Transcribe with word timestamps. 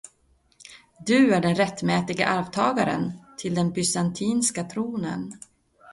Du 1.05 1.33
är 1.33 1.41
den 1.41 1.55
rättmätige 1.55 2.27
arvtagaren 2.27 3.11
till 3.37 3.57
en 3.57 3.71
bysantinska 3.71 4.63
tronen. 4.63 5.33